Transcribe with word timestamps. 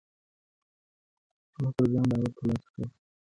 هغه 1.55 1.69
پر 1.75 1.85
ځان 1.91 2.05
باور 2.09 2.29
ترلاسه 2.37 2.69
کړ. 2.73 2.77